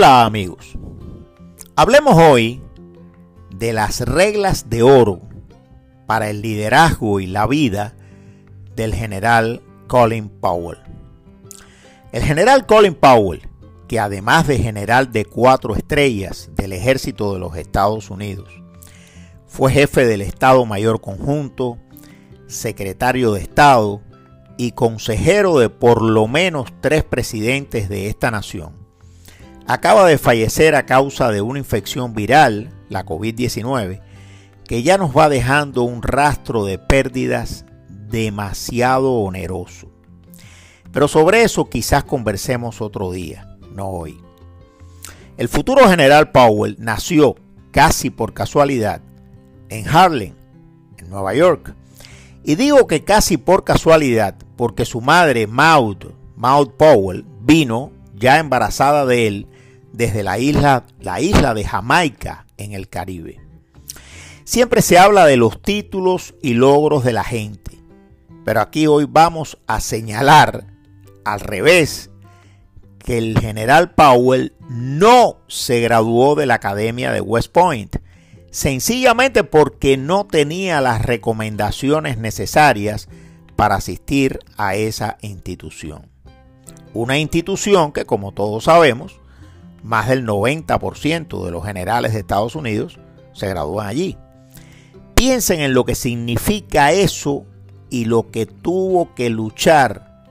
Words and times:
Hola 0.00 0.24
amigos, 0.24 0.78
hablemos 1.74 2.14
hoy 2.14 2.62
de 3.50 3.72
las 3.72 4.00
reglas 4.02 4.70
de 4.70 4.84
oro 4.84 5.22
para 6.06 6.30
el 6.30 6.40
liderazgo 6.40 7.18
y 7.18 7.26
la 7.26 7.48
vida 7.48 7.96
del 8.76 8.94
general 8.94 9.60
Colin 9.88 10.28
Powell. 10.28 10.78
El 12.12 12.22
general 12.22 12.64
Colin 12.66 12.94
Powell, 12.94 13.42
que 13.88 13.98
además 13.98 14.46
de 14.46 14.58
general 14.58 15.10
de 15.10 15.24
cuatro 15.24 15.74
estrellas 15.74 16.48
del 16.54 16.74
ejército 16.74 17.34
de 17.34 17.40
los 17.40 17.56
Estados 17.56 18.08
Unidos, 18.08 18.50
fue 19.48 19.72
jefe 19.72 20.06
del 20.06 20.20
Estado 20.20 20.64
Mayor 20.64 21.00
Conjunto, 21.00 21.76
secretario 22.46 23.32
de 23.32 23.40
Estado 23.40 24.00
y 24.56 24.70
consejero 24.70 25.58
de 25.58 25.70
por 25.70 26.02
lo 26.02 26.28
menos 26.28 26.72
tres 26.80 27.02
presidentes 27.02 27.88
de 27.88 28.06
esta 28.06 28.30
nación. 28.30 28.87
Acaba 29.70 30.08
de 30.08 30.16
fallecer 30.16 30.74
a 30.74 30.86
causa 30.86 31.30
de 31.30 31.42
una 31.42 31.58
infección 31.58 32.14
viral, 32.14 32.70
la 32.88 33.04
COVID-19, 33.04 34.00
que 34.64 34.82
ya 34.82 34.96
nos 34.96 35.14
va 35.14 35.28
dejando 35.28 35.82
un 35.82 36.02
rastro 36.02 36.64
de 36.64 36.78
pérdidas 36.78 37.66
demasiado 37.90 39.12
oneroso. 39.12 39.90
Pero 40.90 41.06
sobre 41.06 41.42
eso 41.42 41.68
quizás 41.68 42.04
conversemos 42.04 42.80
otro 42.80 43.12
día, 43.12 43.58
no 43.74 43.88
hoy. 43.88 44.18
El 45.36 45.50
futuro 45.50 45.86
general 45.86 46.30
Powell 46.32 46.76
nació 46.78 47.36
casi 47.70 48.08
por 48.08 48.32
casualidad 48.32 49.02
en 49.68 49.86
Harlem, 49.86 50.32
en 50.96 51.10
Nueva 51.10 51.34
York. 51.34 51.74
Y 52.42 52.54
digo 52.54 52.86
que 52.86 53.04
casi 53.04 53.36
por 53.36 53.64
casualidad, 53.64 54.34
porque 54.56 54.86
su 54.86 55.02
madre, 55.02 55.46
Maud, 55.46 55.98
Maud 56.36 56.70
Powell, 56.70 57.26
vino 57.42 57.92
ya 58.14 58.38
embarazada 58.38 59.04
de 59.04 59.26
él 59.26 59.46
desde 59.92 60.22
la 60.22 60.38
isla, 60.38 60.84
la 61.00 61.20
isla 61.20 61.54
de 61.54 61.64
Jamaica 61.64 62.46
en 62.56 62.72
el 62.72 62.88
Caribe. 62.88 63.40
Siempre 64.44 64.82
se 64.82 64.98
habla 64.98 65.26
de 65.26 65.36
los 65.36 65.60
títulos 65.60 66.34
y 66.42 66.54
logros 66.54 67.04
de 67.04 67.12
la 67.12 67.24
gente, 67.24 67.78
pero 68.44 68.60
aquí 68.60 68.86
hoy 68.86 69.06
vamos 69.08 69.58
a 69.66 69.80
señalar 69.80 70.64
al 71.24 71.40
revés 71.40 72.10
que 72.98 73.18
el 73.18 73.38
general 73.38 73.94
Powell 73.94 74.54
no 74.68 75.38
se 75.48 75.80
graduó 75.80 76.34
de 76.34 76.46
la 76.46 76.54
Academia 76.54 77.12
de 77.12 77.20
West 77.20 77.52
Point, 77.52 77.96
sencillamente 78.50 79.44
porque 79.44 79.96
no 79.96 80.26
tenía 80.26 80.80
las 80.80 81.02
recomendaciones 81.02 82.18
necesarias 82.18 83.08
para 83.56 83.76
asistir 83.76 84.38
a 84.56 84.76
esa 84.76 85.18
institución. 85.20 86.08
Una 86.94 87.18
institución 87.18 87.92
que, 87.92 88.04
como 88.04 88.32
todos 88.32 88.64
sabemos, 88.64 89.20
más 89.82 90.08
del 90.08 90.26
90% 90.26 91.44
de 91.44 91.50
los 91.50 91.64
generales 91.64 92.12
de 92.12 92.20
Estados 92.20 92.54
Unidos 92.54 92.98
se 93.32 93.48
gradúan 93.48 93.86
allí. 93.86 94.16
Piensen 95.14 95.60
en 95.60 95.74
lo 95.74 95.84
que 95.84 95.94
significa 95.94 96.92
eso 96.92 97.44
y 97.90 98.04
lo 98.04 98.30
que 98.30 98.46
tuvo 98.46 99.14
que 99.14 99.30
luchar 99.30 100.24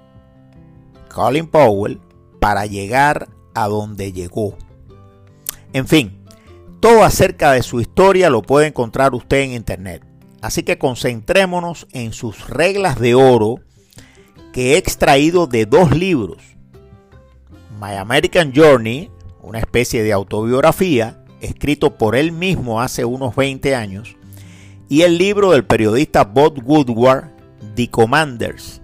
Colin 1.13 1.47
Powell 1.47 1.99
para 2.39 2.65
llegar 2.65 3.27
a 3.53 3.67
donde 3.67 4.13
llegó. 4.13 4.57
En 5.73 5.87
fin, 5.87 6.23
todo 6.79 7.03
acerca 7.03 7.51
de 7.51 7.63
su 7.63 7.81
historia 7.81 8.29
lo 8.29 8.41
puede 8.41 8.67
encontrar 8.67 9.15
usted 9.15 9.41
en 9.41 9.53
internet. 9.53 10.03
Así 10.41 10.63
que 10.63 10.77
concentrémonos 10.77 11.87
en 11.91 12.13
sus 12.13 12.47
reglas 12.49 12.99
de 12.99 13.15
oro 13.15 13.55
que 14.53 14.73
he 14.73 14.77
extraído 14.77 15.47
de 15.47 15.65
dos 15.65 15.95
libros. 15.95 16.37
My 17.81 17.95
American 17.95 18.53
Journey, 18.55 19.11
una 19.47 19.59
especie 19.59 20.03
de 20.03 20.13
autobiografía, 20.13 21.23
escrito 21.41 21.97
por 21.97 22.15
él 22.15 22.31
mismo 22.31 22.81
hace 22.81 23.05
unos 23.05 23.35
20 23.35 23.75
años, 23.75 24.15
y 24.89 25.01
el 25.01 25.17
libro 25.17 25.51
del 25.51 25.65
periodista 25.65 26.23
Bob 26.23 26.61
Woodward, 26.63 27.29
The 27.75 27.89
Commanders, 27.89 28.81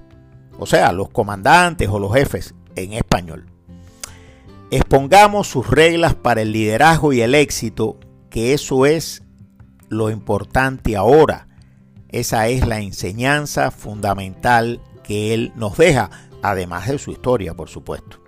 o 0.57 0.65
sea, 0.65 0.91
los 0.91 1.09
comandantes 1.09 1.89
o 1.89 1.99
los 1.99 2.13
jefes 2.13 2.55
en 2.75 2.93
español. 2.93 3.45
Expongamos 4.71 5.47
sus 5.47 5.69
reglas 5.69 6.15
para 6.15 6.41
el 6.41 6.51
liderazgo 6.51 7.13
y 7.13 7.21
el 7.21 7.35
éxito, 7.35 7.99
que 8.29 8.53
eso 8.53 8.85
es 8.85 9.23
lo 9.89 10.09
importante 10.09 10.95
ahora. 10.95 11.47
Esa 12.09 12.47
es 12.47 12.65
la 12.65 12.79
enseñanza 12.79 13.71
fundamental 13.71 14.81
que 15.03 15.33
él 15.33 15.51
nos 15.55 15.77
deja, 15.77 16.09
además 16.41 16.87
de 16.87 16.97
su 16.97 17.11
historia, 17.11 17.53
por 17.53 17.69
supuesto. 17.69 18.22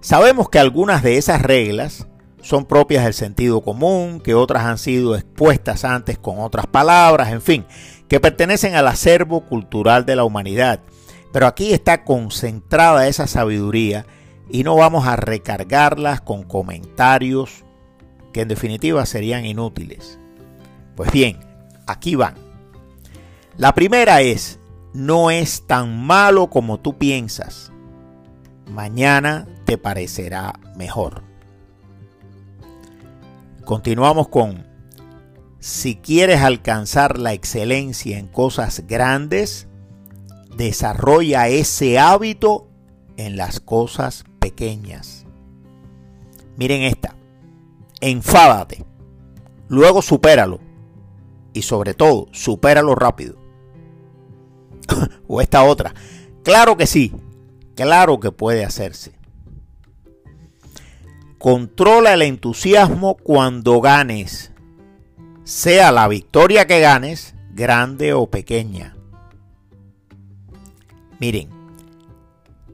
Sabemos 0.00 0.48
que 0.48 0.58
algunas 0.58 1.02
de 1.02 1.18
esas 1.18 1.42
reglas 1.42 2.06
son 2.42 2.64
propias 2.64 3.04
del 3.04 3.12
sentido 3.12 3.60
común, 3.60 4.20
que 4.20 4.34
otras 4.34 4.64
han 4.64 4.78
sido 4.78 5.14
expuestas 5.14 5.84
antes 5.84 6.18
con 6.18 6.40
otras 6.40 6.66
palabras, 6.66 7.32
en 7.32 7.42
fin, 7.42 7.66
que 8.08 8.18
pertenecen 8.18 8.74
al 8.74 8.88
acervo 8.88 9.44
cultural 9.46 10.06
de 10.06 10.16
la 10.16 10.24
humanidad. 10.24 10.80
Pero 11.32 11.46
aquí 11.46 11.72
está 11.72 12.04
concentrada 12.04 13.08
esa 13.08 13.26
sabiduría 13.26 14.06
y 14.48 14.64
no 14.64 14.74
vamos 14.74 15.06
a 15.06 15.16
recargarlas 15.16 16.20
con 16.22 16.44
comentarios 16.44 17.64
que 18.32 18.40
en 18.40 18.48
definitiva 18.48 19.04
serían 19.04 19.44
inútiles. 19.44 20.18
Pues 20.96 21.12
bien, 21.12 21.38
aquí 21.86 22.14
van. 22.14 22.34
La 23.56 23.74
primera 23.74 24.22
es, 24.22 24.58
no 24.94 25.30
es 25.30 25.66
tan 25.66 26.04
malo 26.04 26.48
como 26.48 26.80
tú 26.80 26.96
piensas. 26.96 27.70
Mañana 28.70 29.46
te 29.70 29.78
parecerá 29.78 30.58
mejor. 30.74 31.22
Continuamos 33.64 34.26
con, 34.26 34.66
si 35.60 35.94
quieres 35.94 36.40
alcanzar 36.40 37.20
la 37.20 37.34
excelencia 37.34 38.18
en 38.18 38.26
cosas 38.26 38.84
grandes, 38.88 39.68
desarrolla 40.56 41.46
ese 41.46 42.00
hábito 42.00 42.66
en 43.16 43.36
las 43.36 43.60
cosas 43.60 44.24
pequeñas. 44.40 45.24
Miren 46.56 46.82
esta. 46.82 47.14
Enfádate. 48.00 48.84
Luego 49.68 50.02
supéralo. 50.02 50.58
Y 51.52 51.62
sobre 51.62 51.94
todo, 51.94 52.26
supéralo 52.32 52.96
rápido. 52.96 53.36
o 55.28 55.40
esta 55.40 55.62
otra. 55.62 55.94
Claro 56.42 56.76
que 56.76 56.88
sí. 56.88 57.12
Claro 57.76 58.18
que 58.18 58.32
puede 58.32 58.64
hacerse. 58.64 59.19
Controla 61.40 62.14
el 62.14 62.22
entusiasmo 62.22 63.16
cuando 63.16 63.80
ganes. 63.80 64.52
Sea 65.42 65.90
la 65.90 66.06
victoria 66.06 66.68
que 66.68 66.78
ganes, 66.78 67.34
grande 67.50 68.12
o 68.12 68.30
pequeña. 68.30 68.94
Miren, 71.18 71.60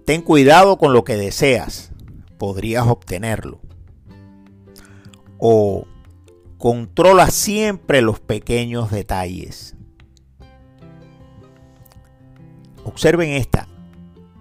Ten 0.07 0.23
cuidado 0.23 0.79
con 0.79 0.93
lo 0.93 1.03
que 1.03 1.17
deseas, 1.17 1.91
podrías 2.39 2.87
obtenerlo. 2.87 3.61
O 5.37 5.85
controla 6.59 7.29
siempre 7.31 8.03
los 8.03 8.21
pequeños 8.21 8.93
detalles. 8.93 9.75
Observen 12.85 13.31
esta. 13.31 13.67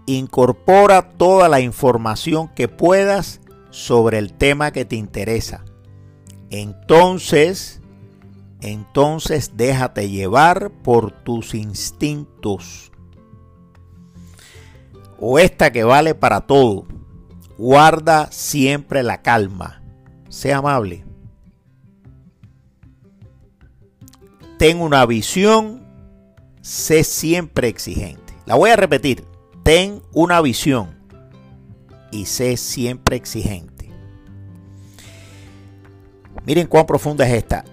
Incorpora 0.05 1.09
toda 1.09 1.49
la 1.49 1.61
información 1.61 2.47
que 2.49 2.67
puedas 2.67 3.41
sobre 3.75 4.19
el 4.19 4.31
tema 4.31 4.71
que 4.71 4.85
te 4.85 4.95
interesa. 4.95 5.65
Entonces, 6.49 7.81
entonces 8.61 9.51
déjate 9.57 10.09
llevar 10.09 10.71
por 10.71 11.11
tus 11.11 11.53
instintos 11.53 12.93
o 15.19 15.39
esta 15.39 15.73
que 15.73 15.83
vale 15.83 16.15
para 16.15 16.41
todo. 16.41 16.85
Guarda 17.57 18.31
siempre 18.31 19.03
la 19.03 19.21
calma. 19.21 19.83
Sea 20.29 20.57
amable. 20.59 21.03
Ten 24.57 24.79
una 24.79 25.05
visión. 25.05 25.83
Sé 26.61 27.03
siempre 27.03 27.67
exigente. 27.67 28.33
La 28.45 28.55
voy 28.55 28.69
a 28.69 28.77
repetir. 28.77 29.25
Ten 29.63 30.01
una 30.13 30.39
visión. 30.39 30.94
Y 32.15 32.27
sé 32.27 32.55
siempre 32.55 33.17
exigente. 33.17 33.91
Miren 36.45 36.67
cuán 36.67 36.85
profunda 36.85 37.27
es 37.27 37.33
esta. 37.33 37.65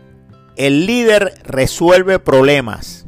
El 0.57 0.85
líder 0.85 1.35
resuelve 1.45 2.19
problemas. 2.19 3.07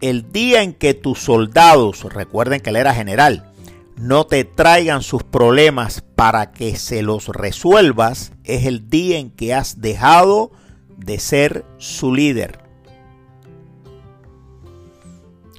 El 0.00 0.32
día 0.32 0.62
en 0.62 0.72
que 0.72 0.94
tus 0.94 1.18
soldados, 1.18 2.02
recuerden 2.04 2.62
que 2.62 2.70
él 2.70 2.76
era 2.76 2.94
general, 2.94 3.52
no 3.98 4.24
te 4.24 4.44
traigan 4.44 5.02
sus 5.02 5.22
problemas 5.22 6.02
para 6.16 6.50
que 6.52 6.74
se 6.76 7.02
los 7.02 7.28
resuelvas, 7.28 8.32
es 8.44 8.64
el 8.64 8.88
día 8.88 9.18
en 9.18 9.30
que 9.30 9.52
has 9.52 9.82
dejado 9.82 10.50
de 10.96 11.18
ser 11.18 11.66
su 11.76 12.14
líder. 12.14 12.58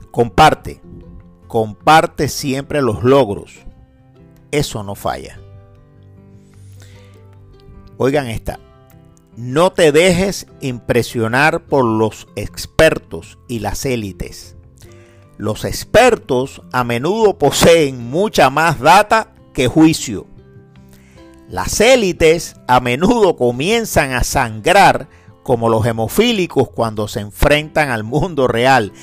Comparte, 0.09 0.81
comparte 1.47 2.27
siempre 2.27 2.81
los 2.81 3.03
logros. 3.03 3.67
Eso 4.51 4.83
no 4.83 4.95
falla. 4.95 5.39
Oigan 7.97 8.27
esta. 8.27 8.59
No 9.37 9.71
te 9.71 9.91
dejes 9.91 10.47
impresionar 10.59 11.63
por 11.65 11.85
los 11.85 12.27
expertos 12.35 13.37
y 13.47 13.59
las 13.59 13.85
élites. 13.85 14.57
Los 15.37 15.65
expertos 15.65 16.61
a 16.71 16.83
menudo 16.83 17.37
poseen 17.37 18.09
mucha 18.09 18.49
más 18.49 18.79
data 18.79 19.33
que 19.53 19.67
juicio. 19.67 20.27
Las 21.47 21.79
élites 21.81 22.55
a 22.67 22.79
menudo 22.79 23.35
comienzan 23.35 24.11
a 24.11 24.23
sangrar 24.23 25.09
como 25.43 25.69
los 25.69 25.85
hemofílicos 25.85 26.69
cuando 26.69 27.07
se 27.07 27.19
enfrentan 27.19 27.89
al 27.89 28.03
mundo 28.03 28.47
real. 28.47 28.93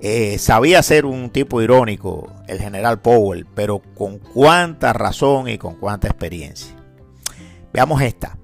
Eh, 0.00 0.38
sabía 0.38 0.82
ser 0.82 1.06
un 1.06 1.30
tipo 1.30 1.62
irónico 1.62 2.30
el 2.46 2.58
general 2.58 3.00
Powell, 3.00 3.46
pero 3.54 3.80
con 3.94 4.18
cuánta 4.18 4.92
razón 4.92 5.48
y 5.48 5.58
con 5.58 5.76
cuánta 5.76 6.08
experiencia. 6.08 6.74
Veamos 7.72 8.02
esta. 8.02 8.36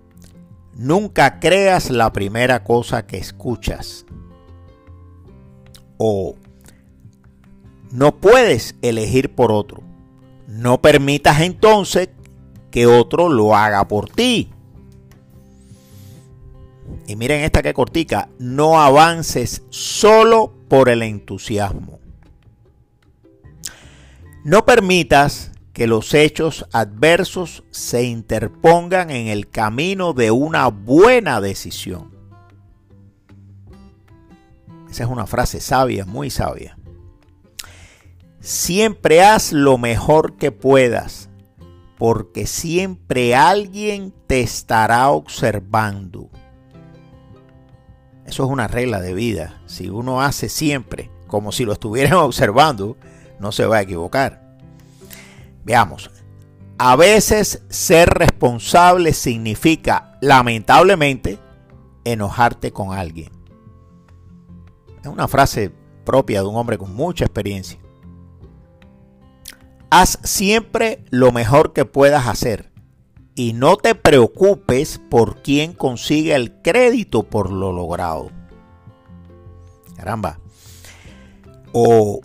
Nunca 0.74 1.38
creas 1.38 1.90
la 1.90 2.12
primera 2.12 2.64
cosa 2.64 3.06
que 3.06 3.18
escuchas. 3.18 4.06
O 5.98 6.34
no 7.90 8.16
puedes 8.16 8.74
elegir 8.80 9.34
por 9.34 9.52
otro. 9.52 9.82
No 10.48 10.80
permitas 10.80 11.42
entonces 11.42 12.08
que 12.70 12.86
otro 12.86 13.28
lo 13.28 13.54
haga 13.54 13.86
por 13.86 14.08
ti. 14.08 14.50
Y 17.06 17.16
miren 17.16 17.42
esta 17.44 17.62
que 17.62 17.74
cortica, 17.74 18.28
no 18.38 18.80
avances 18.80 19.62
solo 19.68 20.54
por 20.72 20.88
el 20.88 21.02
entusiasmo. 21.02 22.00
No 24.42 24.64
permitas 24.64 25.52
que 25.74 25.86
los 25.86 26.14
hechos 26.14 26.66
adversos 26.72 27.62
se 27.70 28.04
interpongan 28.04 29.10
en 29.10 29.28
el 29.28 29.50
camino 29.50 30.14
de 30.14 30.30
una 30.30 30.68
buena 30.68 31.42
decisión. 31.42 32.10
Esa 34.90 35.04
es 35.04 35.10
una 35.10 35.26
frase 35.26 35.60
sabia, 35.60 36.06
muy 36.06 36.30
sabia. 36.30 36.78
Siempre 38.40 39.22
haz 39.22 39.52
lo 39.52 39.76
mejor 39.76 40.38
que 40.38 40.52
puedas, 40.52 41.28
porque 41.98 42.46
siempre 42.46 43.34
alguien 43.34 44.14
te 44.26 44.40
estará 44.40 45.10
observando. 45.10 46.30
Eso 48.26 48.44
es 48.44 48.50
una 48.50 48.68
regla 48.68 49.00
de 49.00 49.14
vida. 49.14 49.60
Si 49.66 49.88
uno 49.88 50.22
hace 50.22 50.48
siempre 50.48 51.10
como 51.26 51.50
si 51.50 51.64
lo 51.64 51.72
estuvieran 51.72 52.14
observando, 52.18 52.96
no 53.40 53.52
se 53.52 53.66
va 53.66 53.78
a 53.78 53.82
equivocar. 53.82 54.56
Veamos. 55.64 56.10
A 56.78 56.96
veces 56.96 57.62
ser 57.68 58.08
responsable 58.08 59.12
significa, 59.12 60.18
lamentablemente, 60.20 61.38
enojarte 62.04 62.72
con 62.72 62.92
alguien. 62.92 63.30
Es 65.00 65.06
una 65.06 65.28
frase 65.28 65.72
propia 66.04 66.40
de 66.40 66.48
un 66.48 66.56
hombre 66.56 66.78
con 66.78 66.94
mucha 66.94 67.24
experiencia. 67.24 67.78
Haz 69.90 70.18
siempre 70.24 71.04
lo 71.10 71.32
mejor 71.32 71.72
que 71.72 71.84
puedas 71.84 72.26
hacer 72.26 72.71
y 73.34 73.52
no 73.52 73.76
te 73.76 73.94
preocupes 73.94 75.00
por 75.10 75.42
quién 75.42 75.72
consigue 75.72 76.34
el 76.34 76.60
crédito 76.62 77.22
por 77.22 77.50
lo 77.50 77.72
logrado. 77.72 78.30
Caramba. 79.96 80.38
O 81.72 82.20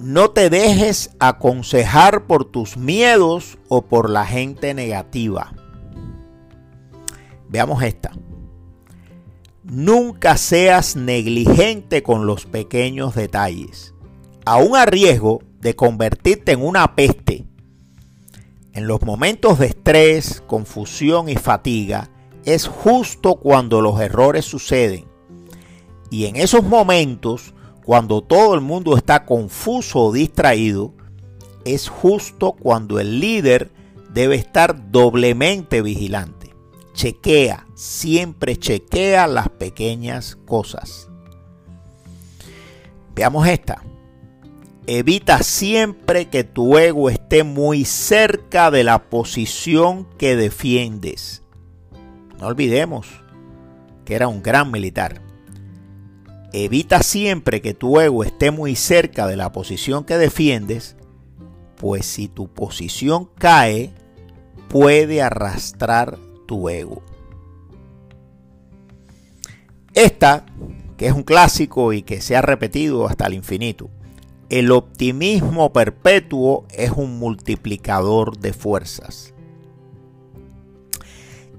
no 0.00 0.30
te 0.30 0.50
dejes 0.50 1.10
aconsejar 1.20 2.26
por 2.26 2.44
tus 2.44 2.76
miedos 2.76 3.58
o 3.68 3.82
por 3.82 4.10
la 4.10 4.26
gente 4.26 4.74
negativa. 4.74 5.52
Veamos 7.48 7.82
esta. 7.82 8.12
Nunca 9.62 10.36
seas 10.36 10.96
negligente 10.96 12.02
con 12.02 12.26
los 12.26 12.46
pequeños 12.46 13.14
detalles, 13.14 13.94
aún 14.44 14.74
a 14.74 14.86
riesgo 14.86 15.42
de 15.60 15.76
convertirte 15.76 16.52
en 16.52 16.64
una 16.64 16.96
peste. 16.96 17.46
En 18.72 18.86
los 18.86 19.02
momentos 19.02 19.58
de 19.58 19.66
estrés, 19.66 20.42
confusión 20.46 21.28
y 21.28 21.34
fatiga, 21.34 22.10
es 22.44 22.68
justo 22.68 23.34
cuando 23.34 23.80
los 23.80 24.00
errores 24.00 24.44
suceden. 24.44 25.06
Y 26.10 26.26
en 26.26 26.36
esos 26.36 26.62
momentos, 26.62 27.52
cuando 27.84 28.22
todo 28.22 28.54
el 28.54 28.60
mundo 28.60 28.96
está 28.96 29.24
confuso 29.26 29.98
o 30.00 30.12
distraído, 30.12 30.94
es 31.64 31.88
justo 31.88 32.52
cuando 32.52 33.00
el 33.00 33.18
líder 33.18 33.72
debe 34.12 34.36
estar 34.36 34.90
doblemente 34.90 35.82
vigilante. 35.82 36.54
Chequea, 36.94 37.66
siempre 37.74 38.56
chequea 38.56 39.26
las 39.26 39.48
pequeñas 39.48 40.36
cosas. 40.46 41.08
Veamos 43.14 43.48
esta. 43.48 43.82
Evita 44.92 45.44
siempre 45.44 46.30
que 46.30 46.42
tu 46.42 46.76
ego 46.76 47.10
esté 47.10 47.44
muy 47.44 47.84
cerca 47.84 48.72
de 48.72 48.82
la 48.82 49.08
posición 49.08 50.04
que 50.18 50.34
defiendes. 50.34 51.44
No 52.40 52.48
olvidemos 52.48 53.06
que 54.04 54.16
era 54.16 54.26
un 54.26 54.42
gran 54.42 54.72
militar. 54.72 55.22
Evita 56.52 57.04
siempre 57.04 57.62
que 57.62 57.72
tu 57.72 58.00
ego 58.00 58.24
esté 58.24 58.50
muy 58.50 58.74
cerca 58.74 59.28
de 59.28 59.36
la 59.36 59.52
posición 59.52 60.02
que 60.02 60.18
defiendes, 60.18 60.96
pues 61.76 62.04
si 62.04 62.26
tu 62.26 62.48
posición 62.48 63.30
cae, 63.38 63.94
puede 64.68 65.22
arrastrar 65.22 66.18
tu 66.48 66.68
ego. 66.68 67.00
Esta, 69.94 70.46
que 70.96 71.06
es 71.06 71.12
un 71.12 71.22
clásico 71.22 71.92
y 71.92 72.02
que 72.02 72.20
se 72.20 72.34
ha 72.34 72.42
repetido 72.42 73.06
hasta 73.06 73.28
el 73.28 73.34
infinito, 73.34 73.88
el 74.50 74.72
optimismo 74.72 75.72
perpetuo 75.72 76.66
es 76.74 76.90
un 76.90 77.20
multiplicador 77.20 78.36
de 78.36 78.52
fuerzas. 78.52 79.32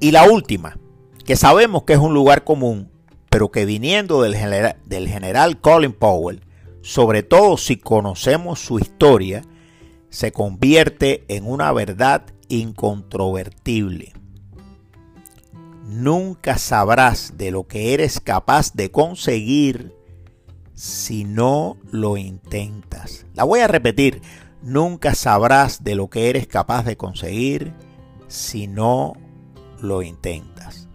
Y 0.02 0.12
la 0.12 0.30
última, 0.30 0.78
que 1.26 1.38
sabemos 1.38 1.84
que 1.84 1.94
es 1.94 2.00
un 2.00 2.14
lugar 2.14 2.44
común, 2.44 2.92
pero 3.30 3.50
que 3.50 3.66
viniendo 3.66 4.22
del 4.22 4.36
general, 4.36 5.62
Colin 5.62 5.94
Powell, 5.94 6.42
sobre 6.82 7.24
todo 7.24 7.56
si 7.56 7.78
conocemos 7.78 8.60
su 8.60 8.78
historia, 8.78 9.42
se 10.10 10.34
convierte 10.34 11.24
en 11.30 11.48
una 11.48 11.72
verdad 11.72 12.26
incontrovertible. 12.50 14.12
Nunca 15.86 16.58
sabrás 16.58 17.38
de 17.38 17.52
lo 17.52 17.68
que 17.68 17.94
eres 17.94 18.20
capaz 18.20 18.74
de 18.74 18.92
conseguir 18.92 19.96
si 20.82 21.26
no 21.26 21.78
lo 21.92 22.18
intentas. 22.18 23.28
La 23.36 23.44
voy 23.44 23.60
a 23.60 23.68
repetir, 23.68 24.24
nunca 24.64 25.14
sabrás 25.14 25.84
de 25.84 25.94
lo 25.94 26.10
que 26.10 26.32
eres 26.32 26.48
capaz 26.48 26.86
de 26.86 26.98
conseguir 26.98 27.76
si 28.28 28.66
no 28.66 29.14
lo 29.80 30.02
intentas. 30.02 30.88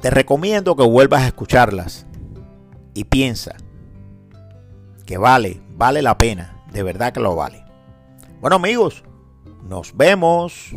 Te 0.00 0.10
recomiendo 0.10 0.74
que 0.74 0.82
vuelvas 0.82 1.22
a 1.22 1.28
escucharlas 1.28 2.04
y 2.94 3.04
piensa 3.04 3.54
que 5.06 5.16
vale, 5.16 5.60
vale 5.76 6.02
la 6.02 6.18
pena, 6.18 6.64
de 6.72 6.82
verdad 6.82 7.12
que 7.12 7.20
lo 7.20 7.36
vale. 7.36 7.64
Bueno 8.40 8.56
amigos, 8.56 9.04
nos 9.68 9.96
vemos. 9.96 10.74